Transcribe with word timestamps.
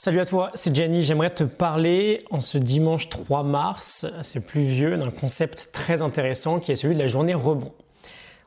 Salut 0.00 0.20
à 0.20 0.26
toi, 0.26 0.52
c'est 0.54 0.72
Jenny. 0.72 1.02
J'aimerais 1.02 1.34
te 1.34 1.42
parler 1.42 2.22
en 2.30 2.38
ce 2.38 2.56
dimanche 2.56 3.08
3 3.08 3.42
mars, 3.42 4.06
c'est 4.22 4.46
plus 4.46 4.62
vieux, 4.62 4.96
d'un 4.96 5.10
concept 5.10 5.70
très 5.72 6.02
intéressant 6.02 6.60
qui 6.60 6.70
est 6.70 6.76
celui 6.76 6.94
de 6.94 7.00
la 7.00 7.08
journée 7.08 7.34
rebond. 7.34 7.72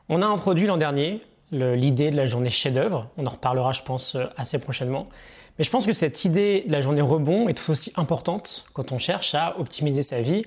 On 0.08 0.22
a 0.22 0.26
introduit 0.26 0.66
l'an 0.66 0.78
dernier 0.78 1.20
l'idée 1.50 2.10
de 2.10 2.16
la 2.16 2.24
journée 2.24 2.48
chef-d'œuvre. 2.48 3.10
On 3.18 3.26
en 3.26 3.30
reparlera, 3.32 3.72
je 3.72 3.82
pense, 3.82 4.16
assez 4.38 4.58
prochainement. 4.60 5.10
Mais 5.58 5.64
je 5.64 5.68
pense 5.68 5.84
que 5.84 5.92
cette 5.92 6.24
idée 6.24 6.64
de 6.66 6.72
la 6.72 6.80
journée 6.80 7.02
rebond 7.02 7.46
est 7.48 7.52
tout 7.62 7.70
aussi 7.70 7.92
importante 7.96 8.64
quand 8.72 8.90
on 8.90 8.98
cherche 8.98 9.34
à 9.34 9.60
optimiser 9.60 10.00
sa 10.00 10.22
vie 10.22 10.46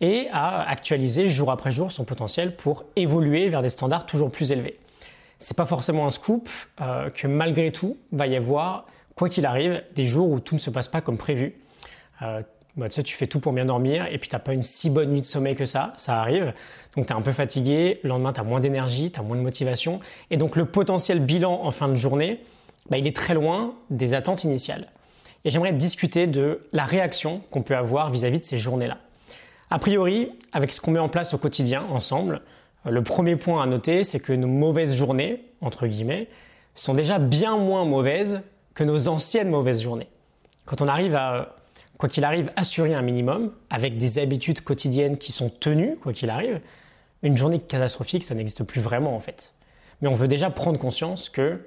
et 0.00 0.28
à 0.30 0.62
actualiser 0.70 1.30
jour 1.30 1.50
après 1.50 1.72
jour 1.72 1.90
son 1.90 2.04
potentiel 2.04 2.54
pour 2.54 2.84
évoluer 2.94 3.48
vers 3.48 3.60
des 3.60 3.70
standards 3.70 4.06
toujours 4.06 4.30
plus 4.30 4.52
élevés. 4.52 4.78
C'est 5.40 5.56
pas 5.56 5.66
forcément 5.66 6.06
un 6.06 6.10
scoop 6.10 6.48
euh, 6.80 7.10
que 7.10 7.26
malgré 7.26 7.72
tout 7.72 7.96
va 8.12 8.28
y 8.28 8.36
avoir 8.36 8.86
quoi 9.14 9.28
qu'il 9.28 9.46
arrive, 9.46 9.82
des 9.94 10.04
jours 10.04 10.30
où 10.30 10.40
tout 10.40 10.54
ne 10.54 10.60
se 10.60 10.70
passe 10.70 10.88
pas 10.88 11.00
comme 11.00 11.16
prévu. 11.16 11.54
Euh, 12.22 12.42
bah, 12.76 12.88
tu 12.88 12.96
sais, 12.96 13.02
tu 13.02 13.14
fais 13.14 13.26
tout 13.26 13.38
pour 13.38 13.52
bien 13.52 13.64
dormir 13.64 14.06
et 14.10 14.18
puis 14.18 14.28
tu 14.28 14.34
n'as 14.34 14.40
pas 14.40 14.52
une 14.52 14.64
si 14.64 14.90
bonne 14.90 15.10
nuit 15.10 15.20
de 15.20 15.26
sommeil 15.26 15.54
que 15.54 15.64
ça, 15.64 15.92
ça 15.96 16.20
arrive. 16.20 16.52
Donc 16.96 17.06
tu 17.06 17.12
es 17.12 17.16
un 17.16 17.22
peu 17.22 17.32
fatigué, 17.32 18.00
le 18.02 18.08
lendemain 18.08 18.32
tu 18.32 18.40
as 18.40 18.44
moins 18.44 18.60
d'énergie, 18.60 19.12
tu 19.12 19.20
as 19.20 19.22
moins 19.22 19.36
de 19.36 19.42
motivation. 19.42 20.00
Et 20.30 20.36
donc 20.36 20.56
le 20.56 20.64
potentiel 20.64 21.20
bilan 21.20 21.60
en 21.62 21.70
fin 21.70 21.88
de 21.88 21.94
journée, 21.94 22.40
bah, 22.90 22.98
il 22.98 23.06
est 23.06 23.14
très 23.14 23.34
loin 23.34 23.74
des 23.90 24.14
attentes 24.14 24.44
initiales. 24.44 24.88
Et 25.44 25.50
j'aimerais 25.50 25.72
discuter 25.72 26.26
de 26.26 26.60
la 26.72 26.84
réaction 26.84 27.42
qu'on 27.50 27.62
peut 27.62 27.76
avoir 27.76 28.10
vis-à-vis 28.10 28.40
de 28.40 28.44
ces 28.44 28.58
journées-là. 28.58 28.98
A 29.70 29.78
priori, 29.78 30.30
avec 30.52 30.72
ce 30.72 30.80
qu'on 30.80 30.90
met 30.90 30.98
en 30.98 31.08
place 31.08 31.34
au 31.34 31.38
quotidien 31.38 31.84
ensemble, 31.90 32.42
le 32.86 33.02
premier 33.02 33.36
point 33.36 33.62
à 33.62 33.66
noter, 33.66 34.04
c'est 34.04 34.20
que 34.20 34.32
nos 34.32 34.48
mauvaises 34.48 34.96
journées, 34.96 35.44
entre 35.60 35.86
guillemets, 35.86 36.28
sont 36.74 36.94
déjà 36.94 37.18
bien 37.18 37.56
moins 37.56 37.84
mauvaises 37.84 38.42
que 38.74 38.84
nos 38.84 39.08
anciennes 39.08 39.50
mauvaises 39.50 39.82
journées. 39.82 40.08
Quand 40.64 40.82
on 40.82 40.88
arrive 40.88 41.14
à, 41.14 41.56
quoi 41.98 42.08
qu'il 42.08 42.24
arrive, 42.24 42.50
assurer 42.56 42.94
un 42.94 43.02
minimum 43.02 43.52
avec 43.70 43.96
des 43.96 44.18
habitudes 44.18 44.62
quotidiennes 44.62 45.18
qui 45.18 45.32
sont 45.32 45.48
tenues, 45.48 45.96
quoi 45.96 46.12
qu'il 46.12 46.30
arrive, 46.30 46.60
une 47.22 47.36
journée 47.36 47.60
catastrophique, 47.60 48.24
ça 48.24 48.34
n'existe 48.34 48.64
plus 48.64 48.80
vraiment 48.80 49.14
en 49.14 49.20
fait. 49.20 49.54
Mais 50.00 50.08
on 50.08 50.14
veut 50.14 50.28
déjà 50.28 50.50
prendre 50.50 50.78
conscience 50.78 51.28
que 51.28 51.60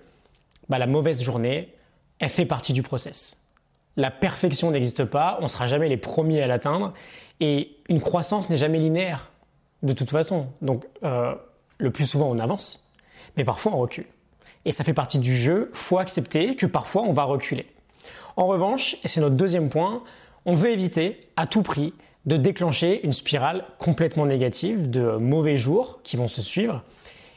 bah, 0.69 0.77
la 0.77 0.87
mauvaise 0.87 1.23
journée, 1.23 1.73
elle 2.19 2.29
fait 2.29 2.45
partie 2.45 2.73
du 2.73 2.83
process. 2.83 3.47
La 3.95 4.11
perfection 4.11 4.69
n'existe 4.71 5.05
pas, 5.05 5.37
on 5.39 5.43
ne 5.43 5.47
sera 5.47 5.65
jamais 5.65 5.89
les 5.89 5.97
premiers 5.97 6.41
à 6.43 6.47
l'atteindre, 6.47 6.93
et 7.39 7.77
une 7.89 7.99
croissance 7.99 8.49
n'est 8.49 8.57
jamais 8.57 8.77
linéaire, 8.77 9.31
de 9.81 9.93
toute 9.93 10.11
façon. 10.11 10.47
Donc, 10.61 10.85
euh, 11.03 11.33
le 11.79 11.91
plus 11.91 12.05
souvent, 12.05 12.29
on 12.29 12.37
avance, 12.37 12.93
mais 13.37 13.43
parfois, 13.43 13.73
on 13.73 13.77
recule. 13.77 14.05
Et 14.67 14.73
ça 14.73 14.83
fait 14.83 14.93
partie 14.93 15.17
du 15.17 15.33
jeu, 15.33 15.69
faut 15.71 15.97
accepter 15.97 16.53
que 16.53 16.65
parfois 16.65 17.03
on 17.03 17.13
va 17.13 17.23
reculer. 17.23 17.65
En 18.35 18.47
revanche, 18.47 18.97
et 19.05 19.07
c'est 19.07 19.21
notre 19.21 19.37
deuxième 19.37 19.69
point, 19.69 20.03
on 20.45 20.55
veut 20.55 20.71
éviter 20.71 21.21
à 21.37 21.47
tout 21.47 21.63
prix 21.63 21.93
de 22.25 22.35
déclencher 22.35 22.99
une 23.05 23.13
spirale 23.13 23.63
complètement 23.77 24.25
négative 24.25 24.89
de 24.89 25.15
mauvais 25.15 25.55
jours 25.55 26.01
qui 26.03 26.17
vont 26.17 26.27
se 26.27 26.41
suivre. 26.41 26.83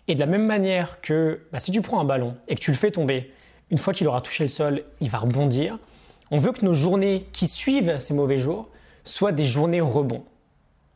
Et 0.08 0.16
de 0.16 0.20
la 0.20 0.26
même 0.26 0.44
manière 0.44 1.00
que 1.00 1.42
bah, 1.52 1.60
si 1.60 1.70
tu 1.70 1.82
prends 1.82 2.00
un 2.00 2.04
ballon 2.04 2.34
et 2.48 2.56
que 2.56 2.60
tu 2.60 2.72
le 2.72 2.76
fais 2.76 2.90
tomber, 2.90 3.32
une 3.70 3.78
fois 3.78 3.94
qu'il 3.94 4.08
aura 4.08 4.20
touché 4.20 4.42
le 4.42 4.48
sol, 4.48 4.82
il 5.00 5.08
va 5.08 5.18
rebondir. 5.18 5.78
On 6.32 6.38
veut 6.38 6.50
que 6.50 6.64
nos 6.64 6.74
journées 6.74 7.28
qui 7.30 7.46
suivent 7.46 8.00
ces 8.00 8.12
mauvais 8.12 8.38
jours 8.38 8.68
soient 9.04 9.30
des 9.30 9.44
journées 9.44 9.80
rebonds. 9.80 10.24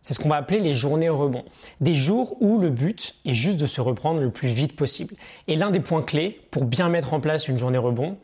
C'est 0.05 0.13
ce 0.13 0.19
qu'on 0.19 0.29
va 0.29 0.37
appeler 0.37 0.61
les 0.61 0.75
journées 0.75 1.09
rebond. 1.09 1.45
Des 1.81 1.95
jours 1.95 2.37
où 2.41 2.59
le 2.59 2.69
but 2.69 3.17
est 3.25 3.33
juste 3.33 3.59
de 3.59 3.67
se 3.67 3.81
reprendre 3.81 4.21
le 4.21 4.31
plus 4.31 4.49
vite 4.49 4.77
possible. 4.77 5.15
Et 5.49 5.57
l'un 5.57 5.71
des 5.71 5.81
points 5.81 6.03
clés 6.03 6.43
pour 6.51 6.65
bien 6.65 6.91
mettre 6.91 7.15
en 7.15 7.21
place 7.21 7.49
une 7.49 7.57
journée 7.57 7.79
rebond, 7.79 8.19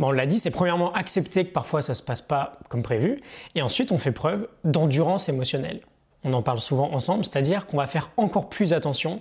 bon, 0.00 0.08
on 0.08 0.10
l'a 0.10 0.26
dit, 0.26 0.40
c'est 0.40 0.50
premièrement 0.50 0.92
accepter 0.92 1.44
que 1.44 1.52
parfois 1.52 1.82
ça 1.82 1.92
ne 1.92 1.96
se 1.96 2.02
passe 2.02 2.20
pas 2.20 2.58
comme 2.68 2.82
prévu. 2.82 3.20
Et 3.54 3.62
ensuite, 3.62 3.92
on 3.92 3.96
fait 3.96 4.10
preuve 4.10 4.48
d'endurance 4.64 5.28
émotionnelle. 5.28 5.80
On 6.24 6.32
en 6.32 6.42
parle 6.42 6.58
souvent 6.58 6.92
ensemble, 6.92 7.24
c'est-à-dire 7.24 7.68
qu'on 7.68 7.76
va 7.76 7.86
faire 7.86 8.10
encore 8.16 8.48
plus 8.48 8.72
attention 8.72 9.20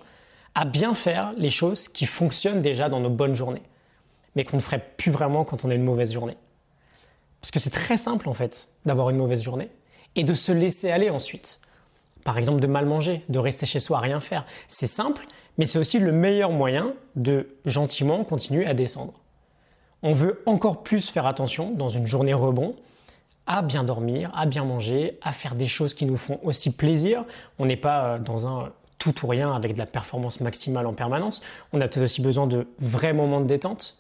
à 0.56 0.66
bien 0.66 0.96
faire 0.96 1.34
les 1.38 1.52
choses 1.52 1.88
qui 1.88 2.08
fonctionnent 2.08 2.64
déjà 2.64 2.90
dans 2.90 3.00
nos 3.00 3.12
bonnes 3.12 3.36
journées, 3.36 3.62
mais 4.36 4.46
qu'on 4.46 4.58
ne 4.58 4.64
ferait 4.64 4.84
plus 4.98 5.12
vraiment 5.12 5.46
quand 5.46 5.64
on 5.64 5.70
a 5.70 5.76
une 5.76 5.84
mauvaise 5.84 6.12
journée. 6.12 6.38
Parce 7.40 7.52
que 7.52 7.60
c'est 7.60 7.70
très 7.70 7.98
simple 7.98 8.28
en 8.28 8.34
fait 8.34 8.70
d'avoir 8.86 9.12
une 9.12 9.18
mauvaise 9.18 9.44
journée 9.44 9.70
et 10.16 10.24
de 10.24 10.34
se 10.34 10.52
laisser 10.52 10.90
aller 10.90 11.12
ensuite. 11.12 11.62
Par 12.24 12.38
exemple, 12.38 12.60
de 12.60 12.68
mal 12.68 12.86
manger, 12.86 13.24
de 13.30 13.40
rester 13.40 13.66
chez 13.66 13.80
soi 13.80 13.98
à 13.98 14.02
rien 14.02 14.20
faire. 14.20 14.46
C'est 14.68 14.88
simple, 14.88 15.26
mais 15.58 15.66
c'est 15.66 15.80
aussi 15.80 16.00
le 16.00 16.12
meilleur 16.12 16.52
moyen 16.52 16.94
de 17.16 17.56
gentiment 17.66 18.24
continuer 18.24 18.66
à 18.66 18.74
descendre. 18.74 19.14
On 20.04 20.14
veut 20.14 20.42
encore 20.46 20.84
plus 20.84 21.10
faire 21.10 21.26
attention 21.26 21.72
dans 21.72 21.90
une 21.90 22.08
journée 22.08 22.34
rebond 22.34 22.76
à 23.50 23.64
bien 23.64 23.84
dormir, 23.84 24.32
à 24.36 24.46
bien 24.46 24.64
manger, 24.64 25.18
à 25.24 25.34
faire 25.34 25.56
des 25.56 25.68
choses 25.68 25.96
qui 25.96 26.06
nous 26.06 26.18
font 26.18 26.40
aussi 26.44 26.72
plaisir. 26.76 27.26
On 27.58 27.66
n'est 27.66 27.76
pas 27.76 28.06
euh, 28.06 28.20
dans 28.20 28.48
un 28.48 28.70
tout 29.00 29.26
ou 29.26 29.28
rien 29.28 29.54
avec 29.54 29.74
de 29.74 29.80
la 29.80 29.88
performance 29.88 30.40
maximale 30.40 30.86
en 30.86 30.94
permanence. 30.94 31.42
On 31.74 31.82
a 31.82 31.88
peut-être 31.88 32.04
aussi 32.04 32.22
besoin 32.22 32.46
de 32.46 32.68
vrais 32.80 33.14
moments 33.14 33.42
de 33.42 33.48
détente. 33.48 33.98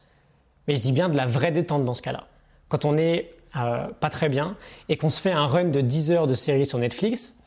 Mais 0.68 0.76
je 0.76 0.82
dis 0.82 0.92
bien 0.92 1.10
de 1.10 1.18
la 1.18 1.26
vraie 1.26 1.52
détente 1.52 1.84
dans 1.84 1.96
ce 1.96 2.02
cas-là. 2.04 2.28
Quand 2.68 2.86
on 2.86 2.94
n'est 2.94 3.32
euh, 3.56 3.88
pas 4.00 4.10
très 4.10 4.30
bien 4.30 4.56
et 4.88 4.98
qu'on 4.98 5.10
se 5.10 5.20
fait 5.20 5.32
un 5.32 5.48
run 5.48 5.66
de 5.66 5.82
10 5.82 6.12
heures 6.12 6.28
de 6.28 6.36
série 6.36 6.68
sur 6.68 6.78
Netflix, 6.78 7.39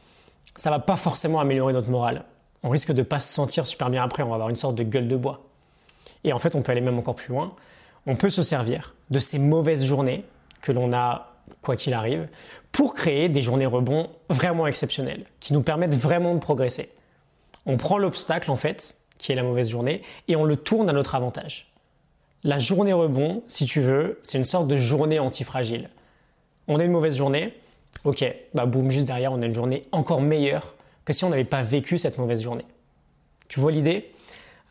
ça 0.56 0.70
va 0.70 0.78
pas 0.78 0.97
forcément 0.97 1.41
améliorer 1.41 1.72
notre 1.72 1.91
morale. 1.91 2.25
On 2.62 2.69
risque 2.69 2.92
de 2.92 3.03
pas 3.03 3.20
se 3.20 3.32
sentir 3.32 3.66
super 3.66 3.91
bien 3.91 4.03
après, 4.03 4.22
on 4.22 4.28
va 4.28 4.34
avoir 4.34 4.48
une 4.48 4.56
sorte 4.56 4.76
de 4.76 4.82
gueule 4.82 5.08
de 5.08 5.16
bois. 5.16 5.42
Et 6.25 6.32
en 6.32 6.38
fait, 6.38 6.54
on 6.54 6.62
peut 6.62 6.72
aller 6.72 6.80
même 6.80 6.98
encore 6.98 7.14
plus 7.14 7.32
loin. 7.32 7.54
On 8.06 8.16
peut 8.16 8.30
se 8.30 8.42
servir 8.42 8.94
de 9.10 9.19
ces 9.19 9.38
mauvaises 9.38 9.84
journées 9.84 10.25
que 10.60 10.72
l'on 10.72 10.92
a, 10.92 11.34
quoi 11.60 11.76
qu'il 11.76 11.94
arrive, 11.94 12.28
pour 12.70 12.94
créer 12.94 13.28
des 13.28 13.42
journées 13.42 13.66
rebonds 13.66 14.10
vraiment 14.28 14.66
exceptionnelles, 14.66 15.26
qui 15.41 15.53
nous 15.53 15.62
permettent 15.62 15.94
vraiment 15.94 16.34
de 16.34 16.38
progresser. 16.38 16.91
On 17.66 17.76
prend 17.76 17.98
l'obstacle, 17.98 18.50
en 18.50 18.56
fait, 18.56 18.97
qui 19.19 19.32
est 19.32 19.34
la 19.34 19.42
mauvaise 19.42 19.69
journée, 19.69 20.03
et 20.28 20.36
on 20.36 20.44
le 20.44 20.56
tourne 20.56 20.88
à 20.88 20.92
notre 20.92 21.14
avantage. 21.14 21.72
La 22.44 22.59
journée 22.59 22.92
rebond, 22.92 23.42
si 23.47 23.66
tu 23.66 23.80
veux, 23.80 24.19
c'est 24.22 24.38
une 24.38 24.44
sorte 24.44 24.66
de 24.66 24.76
journée 24.76 25.20
antifragile. 25.20 25.91
On 26.66 26.80
a 26.80 26.84
une 26.84 26.91
mauvaise 26.91 27.16
journée, 27.16 27.54
ok, 28.04 28.24
bah 28.54 28.66
boum, 28.66 28.90
juste 28.90 29.06
derrière, 29.06 29.32
on 29.32 29.42
a 29.42 29.46
une 29.46 29.54
journée 29.54 29.82
encore 29.92 30.20
meilleure 30.20 30.74
que 31.04 31.12
si 31.12 31.24
on 31.24 31.30
n'avait 31.30 31.44
pas 31.44 31.62
vécu 31.62 31.98
cette 31.98 32.18
mauvaise 32.18 32.42
journée. 32.42 32.66
Tu 33.48 33.60
vois 33.60 33.72
l'idée? 33.72 34.10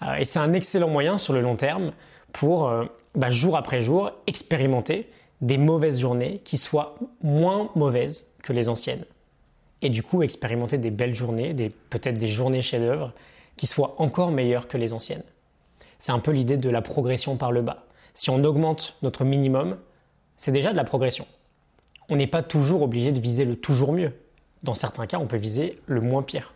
Euh, 0.03 0.15
Et 0.15 0.25
c'est 0.25 0.39
un 0.39 0.53
excellent 0.53 0.89
moyen 0.89 1.17
sur 1.17 1.33
le 1.33 1.41
long 1.41 1.55
terme 1.55 1.91
pour, 2.33 2.67
euh, 2.69 2.85
bah, 3.15 3.29
jour 3.29 3.57
après 3.57 3.81
jour, 3.81 4.11
expérimenter 4.27 5.09
des 5.41 5.57
mauvaises 5.57 5.99
journées 5.99 6.39
qui 6.43 6.57
soient 6.57 6.95
moins 7.21 7.69
mauvaises 7.75 8.35
que 8.43 8.53
les 8.53 8.69
anciennes. 8.69 9.05
Et 9.81 9.89
du 9.89 10.03
coup, 10.03 10.21
expérimenter 10.21 10.77
des 10.77 10.91
belles 10.91 11.15
journées, 11.15 11.53
peut-être 11.89 12.17
des 12.17 12.27
journées 12.27 12.61
chefs-d'œuvre 12.61 13.13
qui 13.57 13.65
soient 13.65 13.95
encore 13.97 14.31
meilleures 14.31 14.67
que 14.67 14.77
les 14.77 14.93
anciennes. 14.93 15.23
C'est 15.97 16.11
un 16.11 16.19
peu 16.19 16.31
l'idée 16.31 16.57
de 16.57 16.69
la 16.69 16.81
progression 16.81 17.35
par 17.35 17.51
le 17.51 17.61
bas. 17.61 17.85
Si 18.13 18.29
on 18.29 18.43
augmente 18.43 18.95
notre 19.01 19.23
minimum, 19.23 19.77
c'est 20.37 20.51
déjà 20.51 20.71
de 20.71 20.77
la 20.77 20.83
progression 20.83 21.25
on 22.11 22.17
n'est 22.17 22.27
pas 22.27 22.43
toujours 22.43 22.83
obligé 22.83 23.13
de 23.13 23.19
viser 23.19 23.45
le 23.45 23.55
toujours 23.55 23.93
mieux. 23.93 24.11
Dans 24.63 24.75
certains 24.75 25.07
cas, 25.07 25.17
on 25.17 25.27
peut 25.27 25.37
viser 25.37 25.79
le 25.87 26.01
moins 26.01 26.21
pire. 26.21 26.53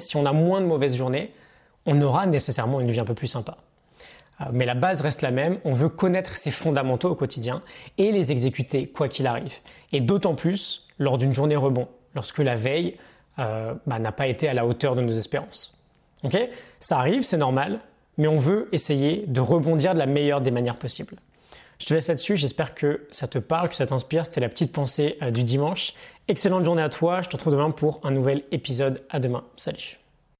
si 0.00 0.16
on 0.16 0.24
a 0.24 0.32
moins 0.32 0.62
de 0.62 0.66
mauvaises 0.66 0.96
journées, 0.96 1.32
on 1.84 2.00
aura 2.00 2.26
nécessairement 2.26 2.80
une 2.80 2.90
vie 2.90 2.98
un 2.98 3.04
peu 3.04 3.14
plus 3.14 3.28
sympa. 3.28 3.58
Euh, 4.40 4.46
mais 4.52 4.64
la 4.64 4.74
base 4.74 5.02
reste 5.02 5.20
la 5.20 5.30
même, 5.30 5.58
on 5.64 5.72
veut 5.72 5.90
connaître 5.90 6.36
ses 6.36 6.50
fondamentaux 6.50 7.10
au 7.10 7.14
quotidien 7.14 7.62
et 7.98 8.12
les 8.12 8.32
exécuter 8.32 8.86
quoi 8.86 9.08
qu'il 9.08 9.26
arrive. 9.26 9.52
Et 9.92 10.00
d'autant 10.00 10.34
plus 10.34 10.88
lors 10.98 11.18
d'une 11.18 11.34
journée 11.34 11.56
rebond, 11.56 11.88
lorsque 12.14 12.38
la 12.38 12.54
veille 12.54 12.96
euh, 13.38 13.74
bah, 13.86 13.98
n'a 13.98 14.12
pas 14.12 14.26
été 14.26 14.48
à 14.48 14.54
la 14.54 14.66
hauteur 14.66 14.94
de 14.94 15.02
nos 15.02 15.12
espérances. 15.12 15.78
Ça 16.80 16.98
arrive, 16.98 17.22
c'est 17.22 17.36
normal, 17.36 17.80
mais 18.16 18.26
on 18.26 18.38
veut 18.38 18.68
essayer 18.72 19.24
de 19.26 19.40
rebondir 19.40 19.92
de 19.92 19.98
la 19.98 20.06
meilleure 20.06 20.40
des 20.40 20.50
manières 20.50 20.78
possibles. 20.78 21.16
Je 21.82 21.86
te 21.88 21.94
laisse 21.94 22.06
là-dessus, 22.06 22.36
j'espère 22.36 22.76
que 22.76 23.08
ça 23.10 23.26
te 23.26 23.38
parle, 23.38 23.68
que 23.68 23.74
ça 23.74 23.86
t'inspire. 23.86 24.24
C'était 24.24 24.40
la 24.40 24.48
petite 24.48 24.70
pensée 24.70 25.18
euh, 25.20 25.32
du 25.32 25.42
dimanche. 25.42 25.94
Excellente 26.28 26.64
journée 26.64 26.82
à 26.82 26.88
toi, 26.88 27.22
je 27.22 27.28
te 27.28 27.32
retrouve 27.32 27.54
demain 27.54 27.72
pour 27.72 27.98
un 28.04 28.12
nouvel 28.12 28.44
épisode. 28.52 29.02
À 29.10 29.18
demain, 29.18 29.42
salut. 29.56 30.01